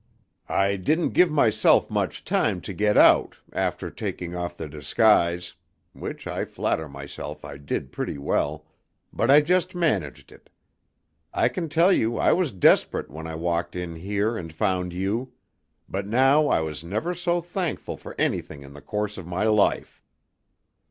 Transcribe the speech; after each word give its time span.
I 0.49 0.77
didn't 0.77 1.09
give 1.11 1.29
myself 1.29 1.91
much 1.91 2.23
time 2.25 2.59
to 2.61 2.73
get 2.73 2.97
out, 2.97 3.37
after 3.53 3.91
taking 3.91 4.35
off 4.35 4.57
the 4.57 4.67
disguise 4.67 5.53
(which 5.93 6.25
I 6.25 6.43
flatter 6.43 6.89
myself 6.89 7.45
I 7.45 7.57
did 7.57 7.91
pretty 7.91 8.17
well), 8.17 8.65
but 9.13 9.29
I 9.29 9.41
just 9.41 9.75
managed 9.75 10.31
it. 10.31 10.49
I 11.35 11.49
can 11.49 11.69
tell 11.69 11.93
you 11.93 12.17
I 12.17 12.33
was 12.33 12.51
desperate 12.51 13.11
when 13.11 13.27
I 13.27 13.35
walked 13.35 13.75
in 13.75 13.95
here 13.95 14.35
and 14.37 14.51
found 14.51 14.91
you; 14.91 15.33
but 15.87 16.07
now 16.07 16.47
I 16.47 16.61
was 16.61 16.83
never 16.83 17.13
so 17.13 17.39
thankful 17.39 17.95
for 17.95 18.15
anything 18.19 18.63
in 18.63 18.73
the 18.73 18.81
course 18.81 19.19
of 19.19 19.27
my 19.27 19.43
life." 19.43 20.01